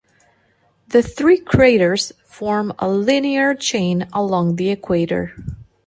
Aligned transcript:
The 0.87 1.03
three 1.03 1.37
craters 1.37 2.11
form 2.25 2.73
a 2.79 2.89
linear 2.89 3.53
chain 3.53 4.07
along 4.11 4.55
the 4.55 4.69
equator. 4.71 5.31